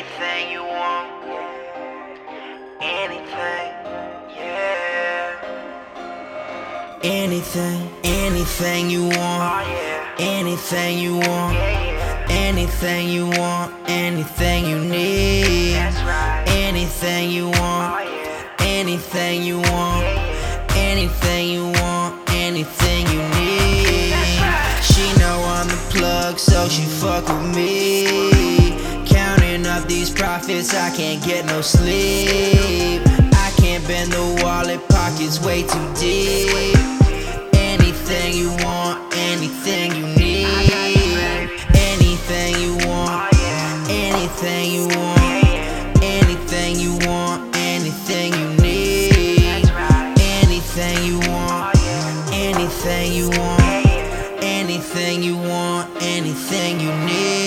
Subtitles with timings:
[0.00, 1.10] Anything you want.
[2.80, 3.68] Anything.
[4.34, 5.36] Yeah.
[7.02, 10.14] Anything, anything you Oh want, yeah.
[10.18, 12.26] anything you want, Yeah, yeah.
[12.30, 15.76] anything you want, anything you need.
[15.76, 16.44] Right.
[16.48, 18.56] Anything you Oh want, yeah.
[18.60, 20.06] anything you want,
[20.76, 24.12] anything you want, anything you need.
[24.12, 24.80] Right.
[24.82, 28.59] She know I'm the plug, so she fuck with me.
[29.80, 33.02] Up these profits, I can't get no sleep.
[33.06, 36.76] I can't bend the wallet, pockets way too deep.
[37.54, 40.46] Anything you want, anything you need.
[41.74, 43.32] Anything you want,
[43.88, 49.64] anything you want, anything you want, anything you need.
[50.42, 51.76] Anything you want,
[52.32, 53.86] anything you want.
[54.42, 57.39] Anything you want, anything you need.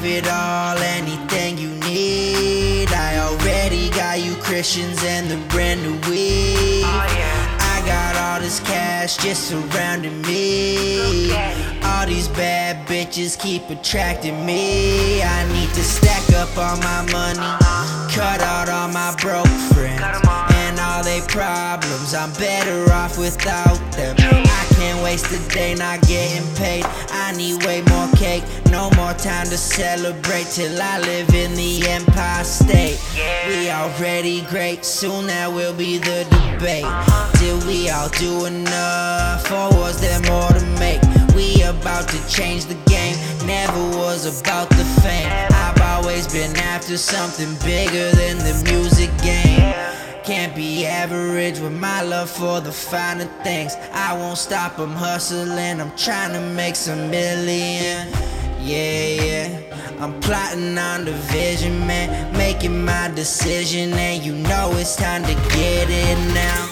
[0.00, 2.88] Have it all, anything you need.
[2.88, 6.84] I already got you Christians and the brand new weed.
[6.86, 7.58] Oh yeah.
[7.60, 11.34] I got all this cash just surrounding me.
[11.84, 15.22] All these bad bitches keep attracting me.
[15.22, 17.50] I need to stack up all my money,
[18.10, 22.14] cut out all my broke friends and all they problems.
[22.14, 24.16] I'm better off without them.
[24.80, 26.86] Can't waste a day not getting paid.
[27.10, 31.86] I need way more cake, no more time to celebrate till I live in the
[31.86, 32.98] Empire State.
[33.46, 36.88] We already great, soon that will be the debate.
[37.34, 41.02] Till we all do enough, or was there more to make?
[41.36, 45.28] We about to change the game, never was about the fame.
[45.50, 50.09] I've always been after something bigger than the music game.
[50.24, 53.74] Can't be average with my love for the finer things.
[53.92, 58.06] I won't stop, I'm hustling, I'm trying to make some million.
[58.60, 59.60] Yeah, yeah.
[59.98, 62.36] I'm plotting on the vision, man.
[62.36, 66.68] Making my decision, and you know it's time to get it now.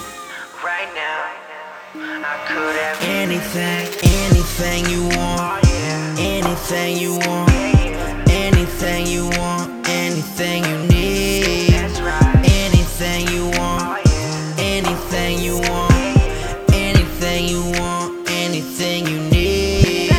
[0.63, 1.39] Right now.
[1.95, 5.65] I could have Anything, anything you want,
[6.19, 7.49] anything you want,
[8.29, 10.78] anything you want, anything you
[15.29, 20.09] Anything you want, anything you want, anything you need.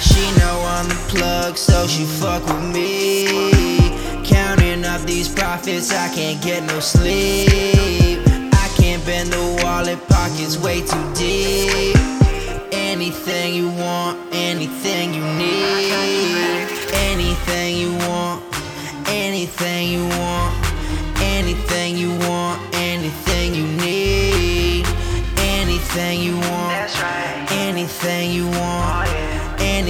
[0.00, 3.94] She know I'm the plug, so she fuck with me.
[4.24, 8.18] Counting up these profits, I can't get no sleep.
[8.52, 11.99] I can't bend the wallet, pockets way too deep.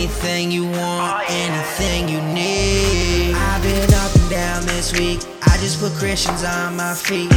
[0.01, 3.35] Anything you want, Oh, anything you need.
[3.35, 5.21] I've been up and down this week.
[5.43, 7.31] I just put Christians on my feet.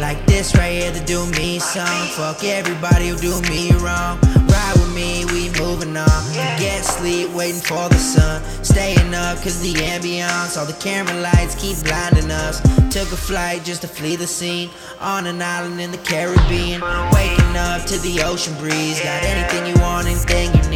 [0.00, 2.08] Like this right here to do me some.
[2.08, 4.18] Fuck everybody who do me wrong.
[4.50, 6.22] Ride with me, we moving on.
[6.58, 8.42] Get sleep, waiting for the sun.
[8.64, 12.60] Staying up cause the ambiance, all the camera lights keep blinding us.
[12.92, 14.70] Took a flight just to flee the scene.
[15.00, 16.80] On an island in the Caribbean.
[17.12, 19.00] Waking up to the ocean breeze.
[19.00, 20.67] Got anything you want, anything you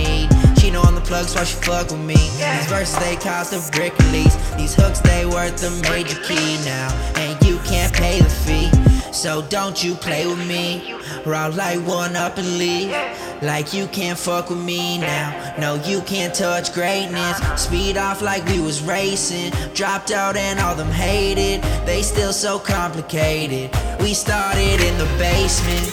[1.12, 2.14] plug, so she fuck with me.
[2.14, 4.38] These verses they cost a brick at least.
[4.56, 8.70] These hooks they worth a major key now, and you can't pay the fee.
[9.12, 10.94] So don't you play with me,
[11.26, 11.52] or I'll
[11.82, 12.96] one up and leave.
[13.42, 15.54] Like you can't fuck with me now.
[15.58, 17.36] No, you can't touch greatness.
[17.62, 19.52] Speed off like we was racing.
[19.74, 21.60] Dropped out and all them hated.
[21.84, 23.70] They still so complicated.
[24.00, 25.88] We started in the basement.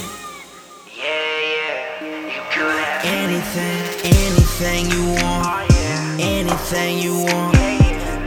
[0.96, 1.03] Yeah,
[1.53, 2.36] yeah.
[2.36, 4.28] You could have Anything, anything
[4.91, 5.47] you want.
[5.47, 6.17] Oh.
[6.19, 7.55] Anything you want,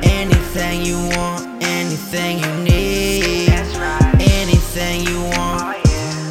[0.03, 3.51] anything you want, anything you need.
[4.19, 5.77] Anything you Oh want,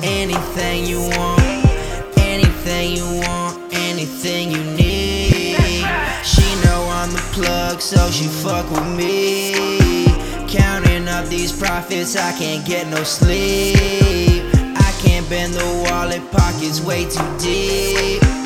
[0.03, 5.86] anything you want, oh, anything you want, anything you need.
[6.25, 10.07] She know I'm the plug, so she fuck with me.
[10.47, 14.45] Counting up these profits, I can't get no sleep.
[14.56, 18.41] I can't bend the wallet, pockets way too deep.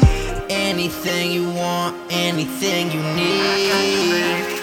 [0.86, 4.55] Anything you want, anything you need.